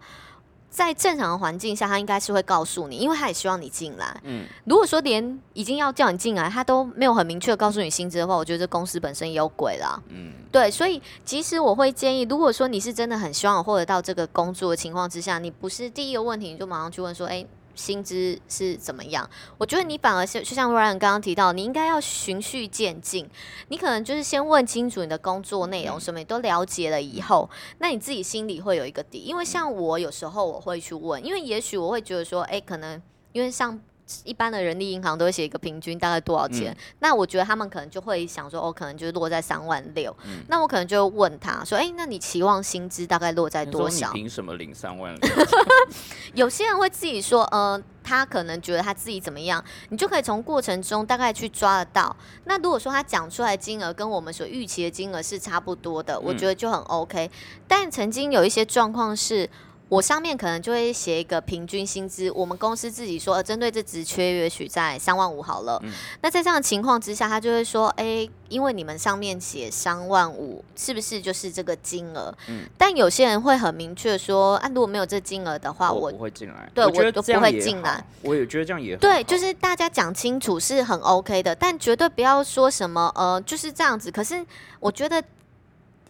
[0.69, 4.17] 在正常的环境下，他应该是会告诉你，因为他也希望你进来。
[4.23, 10.01] 嗯，如果说连已经要叫你进来，他都没有很明确的告诉你薪资的话，我觉得这公司本身也有鬼啦。
[10.07, 17.45] 嗯，对，所以其实我会建议，如果说你是真的很希望获得到这个工作的情况之下，你不是第一个问题你就马上去问说，哎、
[17.79, 19.27] 薪资是怎么样？
[19.57, 23.29] 我觉得你反而是就像 Ryan 刚刚提到，你应该要循序渐进。
[23.69, 29.19] 你可能就是先问清楚你的工作内容什么，你都了解了以后，那你自己心里会有一个底。
[29.19, 33.79] 因为像我有时候我会去问，因为也许我会觉得说，哎、可能因为像。
[34.23, 40.15] 一般的人力银行都会写一个平均大概多少钱，那我觉得他们可能就会想说，哦，可能就是落在三万六、
[40.47, 44.11] 那我可能就会问他说，哎、那你期望薪资大概落在多少？
[44.13, 45.29] 你凭什么领三万六？
[46.33, 52.15] 有些人会自己说，呃，他可能觉得他自己怎么样，你就可以从过程中大概去抓得到。
[52.45, 57.29] 那如果说他讲出来的金额跟我们所预期的金额是差不多的，我觉得就很 OK。
[57.67, 59.49] 但曾经有一些状况是。
[59.89, 65.81] 我上面可能就会写一个平均薪资，我们公司自己说，呃，针对这职缺，也许在三万五好了。
[66.21, 72.31] 那在这样的情况之下，他就会说，哎、因为你们上面写三万五，是不是就是这个金额？
[72.77, 76.69] 但有些人会很明确说，啊，如果没有这金额的话，我我不会进来。
[76.75, 78.05] 对我都不会进来。
[78.21, 84.11] 我也觉得这样也很对，就是大家讲清楚是很 OK 的，但绝对不要说什么呃就是这样子。
[84.11, 84.45] 可是
[84.79, 85.23] 我觉得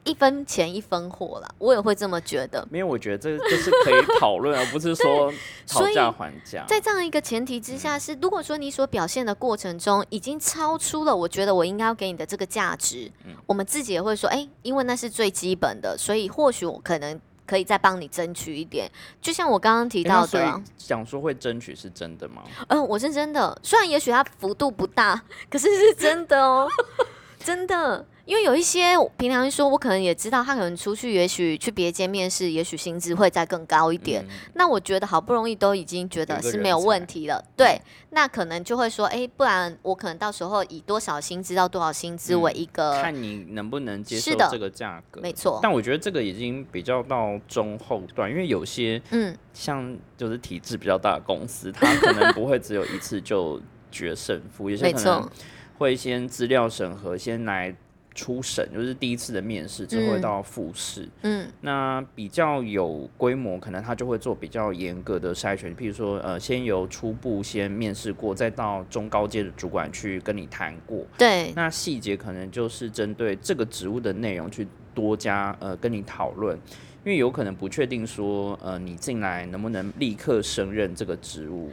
[0.04, 2.66] 一分钱一分货啦，我也会这么觉得。
[2.72, 5.32] 没有，我觉得这就是可以讨论，而不是说
[5.68, 6.66] 讨价还价。
[6.68, 18.90] 在这样一个前提之下是，如果说你所表现的过程中已经超出了我觉得我应该要给你的这个价值，嗯我们自己也会说，哎、因为那是最基本的，所以或许我可能可以再帮你争取一点。
[19.22, 22.44] 就像我刚刚提到的啊，讲说会争取是真的吗？
[22.70, 26.70] 嗯、我是真的，虽然也许它幅度不大，可是是真的哦，
[27.44, 28.06] 真的。
[28.30, 34.24] 因为有一些平常说，我可能也知道，他可能出去，也许去别间面试，也许薪资会再更高一点。
[34.54, 45.20] 那我觉得好不容易都已经觉得是没有问题了，对，那可能就会说，哎、不然我可能到时候以多少薪资到多少薪资为一个，看你能不能接受这个价格。
[45.22, 55.32] 没错，但我觉得这个已经比较到中后段，因为有些嗯，像就是体制比较大的公司，它可能不会只有一次就决胜负， 有些没可能错，
[55.80, 57.76] 会先资料审核，先来
[58.16, 61.08] 初审，就是第一次的面试之后会到复试。
[61.22, 71.06] 嗯，那比较有规模，可能他就会做比较严格的筛选，譬如说，呃，先由初步先面试过，再到中高阶的主管去跟你谈过。
[71.18, 76.58] 对，那细节可能就是针对这个职务的内容去多加呃跟你讨论，
[77.06, 81.72] 因为有可能不确定说，呃，你进来能不能立刻胜任这个职务。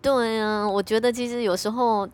[0.00, 2.08] 对啊，我觉得其实有时候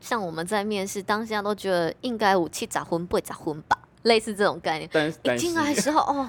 [0.00, 5.14] 像我们在面试当下都觉得应该五七杂婚不会杂婚吧，类似这种概念。
[5.22, 6.28] 一进来的时候，哦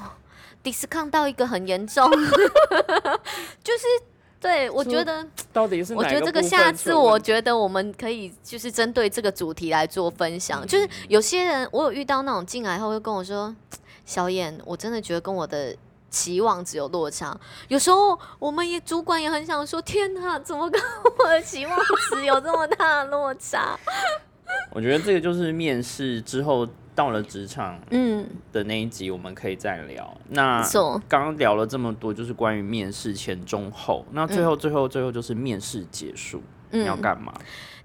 [0.64, 2.10] ，discount 到一个很严重，
[3.64, 3.84] 就是
[4.40, 10.66] 对我觉得，到底是我觉得这个下次我觉得我们可以就是针对这个主题来做分享。
[10.66, 13.56] 嗯就是有些人我有遇到那种进来后会跟我说，
[14.06, 15.76] 小燕，我真的觉得跟我的。
[16.12, 17.36] 期望值有落差，
[17.70, 20.80] 有时候我们也主管也很想说，天哪，怎么跟
[21.18, 21.80] 我的期望
[22.12, 23.76] 值有这么大的落差？
[24.72, 30.16] 我觉得这个就是面试之后到了职场嗯，的那一集，我们可以再聊。
[30.28, 30.62] 那
[31.08, 34.06] 刚刚聊了这么多，就是关于面试前、中、后。
[34.12, 37.34] 那最后、最后、最后就是面试结束，你要嗯干嘛？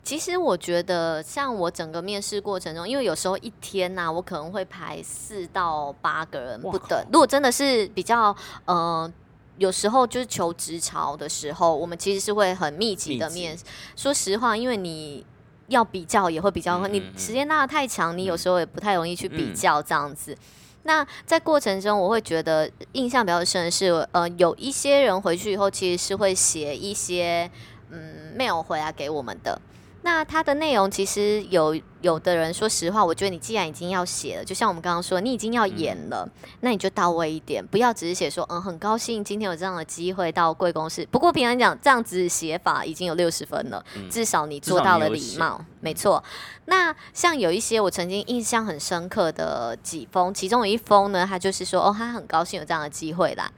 [0.07, 7.05] 其实我觉得，像我整个面试过程中，因为有时候一天呐、我可能会排四到八个人不等。
[7.13, 8.35] 如果真的是比较
[8.67, 9.13] 呃，
[9.59, 13.59] 有时候就是求职潮的时候，我们其实是会很密集的面。
[13.97, 15.27] 说实话，因为你
[15.67, 20.39] 要比较也会比较，你时间拉的太长，你有时候也不太容易去比嗯较这样子。
[20.85, 27.51] 那在过程中，我会觉得印象比较深的是，呃，有一些人回去以后，其实是会写一些
[27.91, 29.61] 嗯 mail 回来给我们的。
[30.03, 36.29] 那它的内容其实有有的人说实话，我觉得你既然已经要写了，就像我们刚刚说，你已经要演了，
[36.61, 41.05] 那你就到位一点，不要只是写说嗯很高兴今天有这样的机会到贵公司。
[41.11, 46.23] 不过平常讲这样子写法已经有六十分了，至少你做到了礼貌，没错。
[46.67, 53.51] 那像有一些我曾经印象很深刻的几封，其中有一封呢，他就是说哦，他很高兴有这样的机会啦。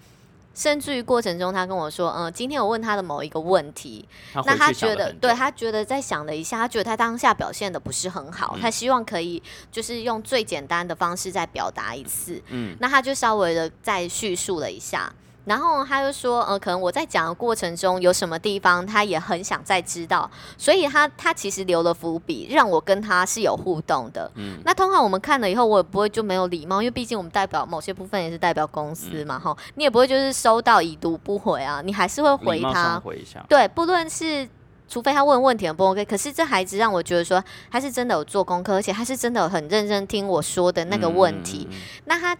[0.59, 8.61] 甚至于过程中，他跟我说，嗯，今天我问他的某一个问题，他那他觉得，对他觉得在想了一下，他觉得他当下表现的不是很好，嗯。
[8.61, 9.40] 他希望可以
[9.71, 12.42] 就是用最简单的方式再表达一次。
[12.49, 12.77] 嗯。
[12.81, 15.12] 那他就稍微的再叙述了一下，
[15.48, 24.30] 然后他就说，呃，可能我在讲的过程中有什么地方他也很想再知道，所以他他其实留了伏笔，让我跟他是有互动的。
[24.34, 33.00] 嗯那通常我们看了以后，我也不会就没有礼貌，因为毕竟我们代表某些部分也是代表公司嗯嘛，哈、你也不会就是收到已读不回啊，你还是会回他上。
[33.00, 33.42] 回一下。
[33.48, 34.46] 对，不论是
[34.87, 41.66] 除非他问问题很不 OK，可是这孩子让我觉得说他是真的有做功课，而且他是真的很认真听我说的那个问题。
[42.04, 42.37] 那他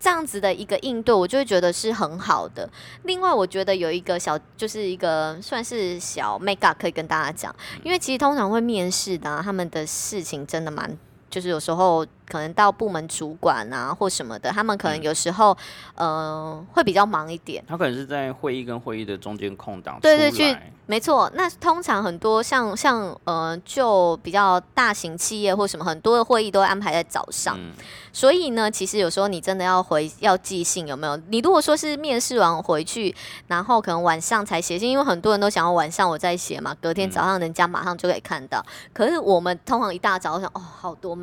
[0.00, 2.68] 这样子的一个应对，我就会觉得是很好的。
[3.02, 10.96] 另外，我觉得有一个小，就是一个算是小 make up 可以跟大家讲，因为其实通常会面试的、他们的事情真的蛮。
[11.30, 15.56] 就是有时候可能到部门主管啊或什么的，他们可能有时候，
[15.94, 17.64] 呃，会比较忙一点。
[17.66, 27.56] 他可能是在会议跟会议的中间空档对对去没错，那通常很多像像呃，就比较大型企业或什么，很多的会议都会安排在早上。
[27.58, 27.72] 嗯
[28.10, 31.16] 所以呢，其实有时候你真的要回要寄信，有没有？
[31.28, 33.14] 你如果说是面试完回去，
[33.46, 38.64] 然后可能晚上才写信，因为很多人都想要晚上我再写嘛，隔天早上人家马上就可以看到。
[38.92, 41.14] 可是我们通常一大早我想，哦，好多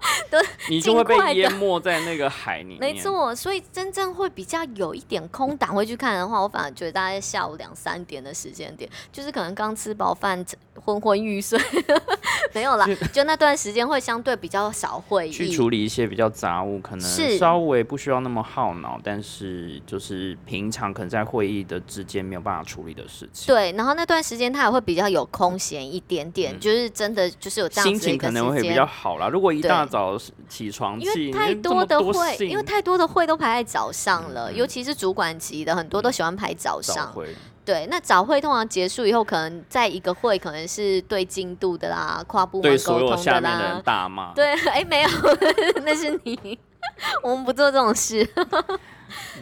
[0.00, 2.80] mail， 你就会被淹没在那个海里面。
[2.80, 3.34] 没，错。
[3.34, 10.44] 所以真正会比较有一点空档会去看的话，我反而觉得大概下午两三点的时间点，就是可能刚吃饱饭，
[10.84, 11.58] 昏昏欲睡，
[12.52, 15.32] 没有啦，就那段时间会相对比较少会议。
[15.32, 23.54] 去处理一些比较杂物，可能是稍微不需要那么耗脑，但是就是平常可能在会议的之间没有办法处理的事情。
[23.54, 29.28] 对，然后那段时间他也会比较有空闲一点点，就是真的就是有这样心情子的一个时可能会比较好啦。
[29.28, 30.16] 如果一大对早
[30.48, 37.12] 起床因，为太多的会，因为太多的会都排在早上了，尤其是主管级的，很多都喜欢排早早上。
[37.12, 43.82] 会，对，那早会通常结束以后，可能在一个会可能是对进度的啦，跨部对所有门沟通下面的人啦。
[43.84, 44.32] 大骂。
[44.32, 45.08] 对， 哎，没有，
[45.84, 46.58] 那是你，
[47.22, 48.26] 我们不做这种事。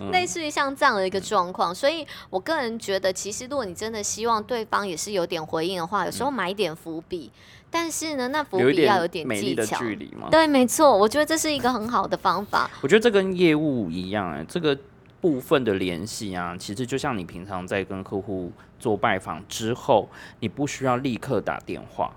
[0.00, 7.30] 嗯类似于像这样的一个状况，所以我个人觉得，其实如果你真的希望对方也是有点回应的话，有时候埋一点伏笔，
[7.70, 9.78] 但是呢，那伏有一笔要有点美丽的技巧。
[9.78, 10.28] 距离嘛。
[10.31, 12.70] 对，没错，我觉得这是一个很好的方法。
[12.81, 14.76] 我觉得这跟业务一样、哎，这个
[15.20, 20.09] 部分的联系啊，其实就像你平常在跟客户做拜访之后，
[20.40, 22.11] 你不需要立刻打电话。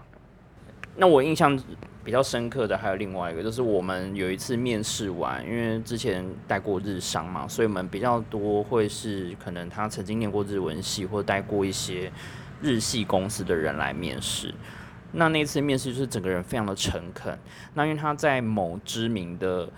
[0.96, 1.58] 那我印象
[2.04, 12.12] 比较深刻的还有另外一个，就是我们有一次面试完，因为之前带过日商嘛，所以我们比较多会是可能他曾经念过日文系或带过一些
[12.62, 14.54] 日系公司的人来面试。
[15.12, 17.38] 那那次面试就是整个人非常的诚恳。
[17.74, 19.70] 那因为他在某知名的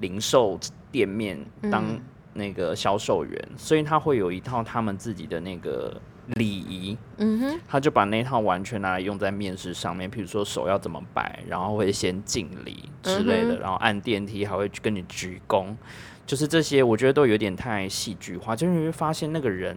[0.00, 0.58] 零售
[0.90, 1.38] 店面
[1.70, 1.84] 当
[2.32, 6.00] 那个销售员，所以他会有一套他们自己的那个
[6.34, 6.96] 礼仪。
[7.16, 15.74] 嗯哼，他就把那套完全拿来用在面试上面，比如说手要怎么摆，然后会先敬礼之类的，嗯然后按电梯还会跟你鞠躬，
[16.26, 19.76] 就是这些，我觉得都有点太戏剧化，就是你会发现那个人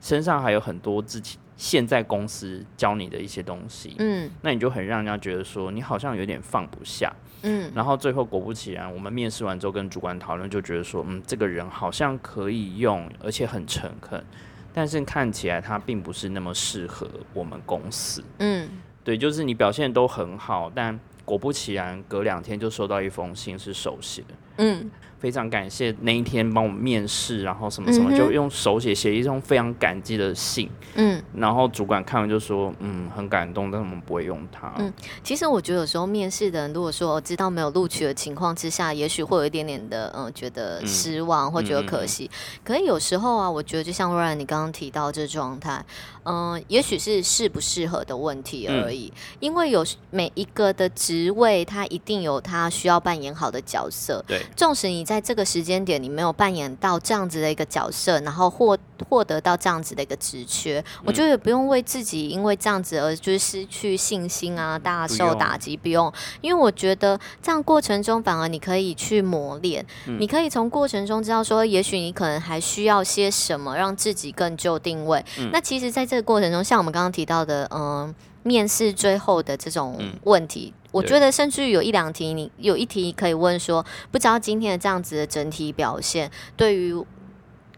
[0.00, 4.30] 身上还有很多自己现在公司教你的一些东西，嗯。
[4.40, 7.70] 那你就很让人家觉得说你好像有点放不下，嗯。
[7.74, 14.24] 然后最后果不其然，我们面试完之后跟主管讨论，就觉得说，嗯，这个人好像可以用，而且很诚恳，
[14.72, 18.24] 但是看起来他并不是那么适合我们公司。
[18.38, 18.66] 嗯。
[19.04, 24.22] 对，就是你表现都很好，但果不其然，隔两天就收到一封信是手写。
[24.22, 24.34] 的。
[24.56, 24.90] 嗯
[25.20, 30.68] 非常感谢那一天帮我们面试，然后什么什么，嗯就用手写写一封非常感激的信。
[30.94, 34.72] 嗯，然后主管看完就说：“嗯，很感动，但我们不会用它。
[34.78, 34.92] 嗯
[35.22, 42.28] 其实我觉得有时候面试的人，如果说知道没有录取的情况之下，也许会有一点点的嗯，觉得嗯失望或觉得可惜。
[42.64, 45.84] 可是有时候啊，我觉得就像 Ryan 你刚刚提到这状态，
[46.24, 49.12] 嗯、也许是适不适合的问题嗯而已。
[49.38, 54.24] 因为有每一个的职位，它一定有它需要扮演好的角色。
[54.26, 58.76] 对，纵使你在这个时间点你没有扮演到这样子的一个角色，然后获
[59.08, 66.12] 获得到这样子的一个职缺，我觉得也不用为自己因为这样子而就是失去信心啊，大受打击，不用。
[66.40, 75.24] 因为我觉得这样过程中反而你可以去磨练，嗯你可以从过程中知道说，也许你可能还需要些什么，让自己更就定位。
[75.38, 80.74] 嗯那其实，在这个过程中，像我们刚刚提到的，嗯、面试最后的这种嗯问题。
[80.90, 86.92] 我觉得，甚至于有一两题，你有一题可以问说，不知道今天的这样子的整体表现，对于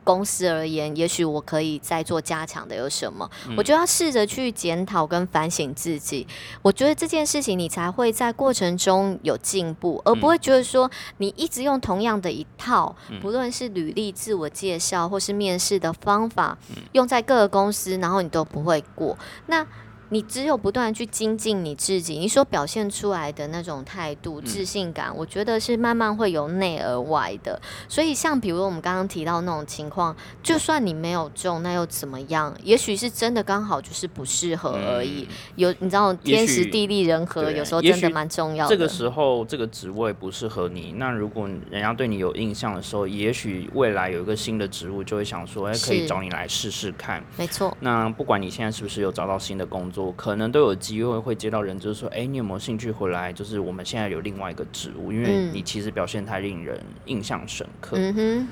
[0.05, 3.28] 公司而言，也许我可以再做加强的有什么？
[3.48, 6.26] 嗯我就要试着去检讨跟反省自己。
[6.62, 16.57] 我觉得这件事情，你才会在过程中有进步，而不会觉得说你一直用同样的一套，嗯不论是履历、自我介绍或是面试的方法，
[16.92, 19.16] 用在各个公司，然后你都不会过。
[19.46, 19.66] 那
[20.12, 27.58] 你只有不断去精进你自己，你所表现出来的那种态度、自信感，我觉得是慢慢会由内而外的。
[27.88, 32.54] 所以，像比如我们刚刚提到那种情况，就算你没有中，那又怎么样？
[32.62, 35.26] 也许是真的刚好就是不适合而已。
[35.56, 38.76] 有你知道天时地利人和，有时候真的蛮重要的。
[38.76, 47.24] 这个时候这个职位不适合你，那如果人家对你有印象的时候，也许未来有一个新的职务，就会想说，哎、可以找你来试试看。
[47.38, 53.32] 没错，那不管你现在是不是有找到新的工作，可能都有机会会接到人，就是说，哎、你有没有兴趣回来？
[53.32, 57.96] 就是我们现在有另外一个职务，因为嗯你其实表现太令人印象深刻。
[57.96, 58.48] 嗯哼。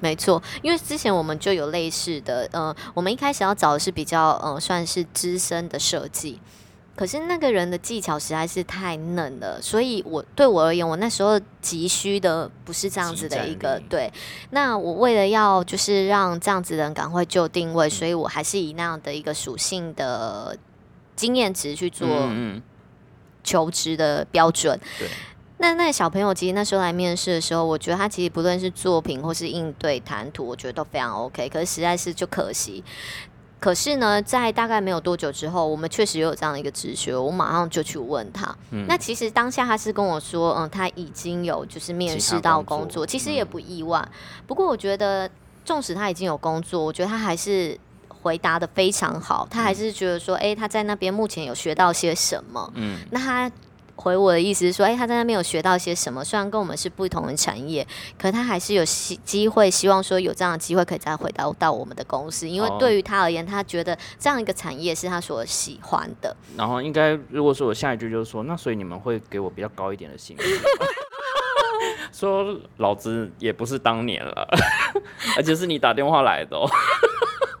[0.00, 6.38] 没错，因为之前我们就有类似的，呃，我们一开始要找的是比较，呃，算是资深的设计，
[6.94, 14.08] 可是那个人的技巧实在是太嫩了，所以我对我而言，我那时候急需的不是这样子的一个对。
[14.50, 20.56] 那我为了要就是让这样子的人赶快就定位，所以我还是以那样的一个属性的
[21.18, 22.08] 经验值去做
[23.44, 24.80] 求职的标准。
[24.98, 25.08] 对。
[25.60, 31.48] 那那小朋友其实那时候来面试的时候，我觉得他其实不论是作品或是应对谈吐，我觉得都非常 OK。
[31.48, 32.84] 可是实在是就可惜。
[33.58, 38.56] 可是呢，在大概没有多久之后，我们确实有这样的一个直觉，我马上就去问他。
[38.70, 44.08] 嗯那其实当下他是跟我说，嗯，他已经有就是面试到工作工作，其实也嗯不意外。
[44.46, 45.28] 不过我觉得，
[45.64, 47.76] 纵使他已经有工作，我觉得他还是
[48.22, 52.70] 回答的非常好，他还是觉得说，诶，他在那边目前有学到些什么。
[52.74, 53.50] 嗯，那他
[53.96, 56.24] 回我的意思是说，诶，他在那边有学到些什么？
[56.24, 66.36] 虽然跟我们是不同的产业，可他还是有希机会，希望说有这样的机会可以再回到到我们的公司，因为哦对于他而言，他觉得这样一个产业是他所喜欢的。
[66.56, 70.46] 然后应该如果说我下一句就是说，那所以你们会给我比较高一点的薪水。
[72.12, 74.48] 说老子也不是当年了，
[75.36, 76.68] 而且是你打电话来的、哦。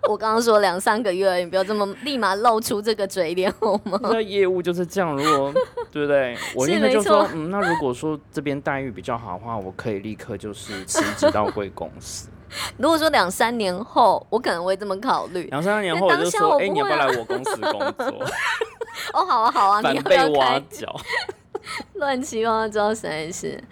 [0.08, 4.00] 我刚刚说两三个月你不要这么立马露出这个嘴脸好吗？
[4.10, 5.52] 那业务就是这样，如果
[5.92, 6.34] 对不对？
[6.54, 12.28] 我是应该就说嗯，那如果说这边待遇比较好的话，我可以立刻就是辞职到贵公司。
[12.78, 15.44] 如果说两三年后，我可能会这么考虑。
[15.50, 18.26] 两三年后我就说，哎、你要不要来我公司工作？
[19.12, 20.62] 哦，好啊，好啊，反你要不要被挖开？
[20.70, 20.96] 角。
[21.94, 23.62] 乱七八糟，实在是。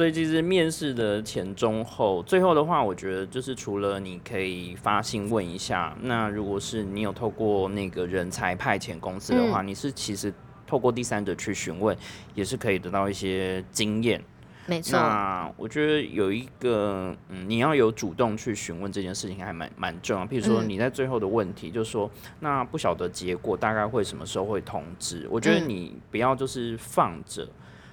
[0.00, 10.32] 所以其实面试的前中后，最后的话，我觉得就是除了你可以发信问一下，那如果是你有透过那个人才派遣公司的话，你是其实
[10.66, 11.94] 透过第三者去询问，
[12.34, 14.24] 也是可以得到一些经验。
[14.64, 20.26] 没错，那我觉得有一个，嗯，你要有主动去询问这件事情，还蛮蛮重要。
[20.26, 25.28] 譬如说，嗯你在最后的问题，就说，那不晓得结果大概会什么时候会通知？
[25.30, 27.46] 我觉得嗯你不要就是放着。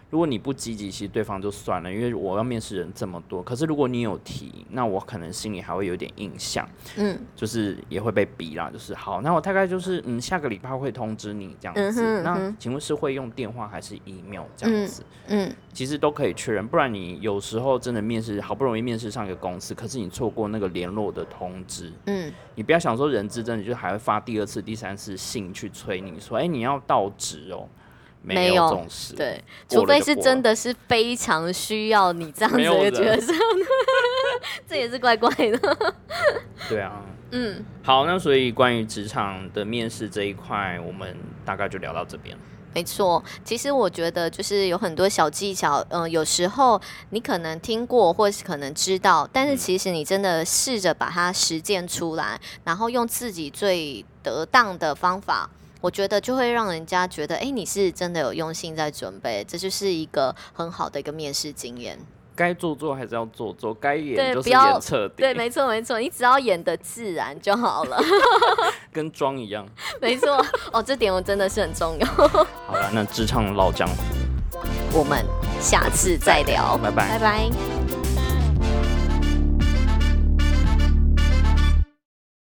[0.10, 3.44] 如果你不积极，其实对方就算了，因为我要面试人这么多。
[3.44, 8.70] 可是如果你有提，那我可能心里还会有点印象，嗯就是也会被逼啦。
[8.72, 11.82] 就是好，那我大概就是嗯，下个礼拜会通知你这样子。
[11.82, 15.04] 嗯哼嗯那请问是会用电话还是 email 这样子？
[15.28, 27.70] 嗯，其实都可以确认，不然你有时候真的面试好不容易面试上一个公司，可是你错过那个联络的通知，嗯，你不要想说人资真的就还会发第二次、第三次信去催你说，哎、你要到职哦，有
[28.36, 33.34] 没有重视，对，除非是真的是非常需要你这样子的角色，
[34.68, 35.78] 这也是怪怪的。
[36.68, 37.02] 对啊，
[37.32, 41.16] 嗯，好，那所以关于职场的面试这一块，我们
[41.46, 42.38] 大概就聊到这边。
[42.74, 55.50] 没错，其实我觉得就是有很多小技巧，嗯、有时候你可能听过，或是可能知道，但是嗯其实你真的试着把它实践出来，然后用自己最得当的方法。
[55.82, 61.98] 我觉得就会让人家觉得，哎、你是真的有用心在准备，这就是一个很好的一个面试经验。
[62.36, 68.00] 该做做还是要做做，该演就是演彻底，对，没错没错，你只要演的自然就好了。
[68.94, 69.68] 跟妆一样。
[70.00, 72.08] 没错，哦，这点我真的是很重要。
[72.08, 75.26] 好了，那职场老江湖，我们
[75.60, 77.87] 下次再聊，拜拜拜拜。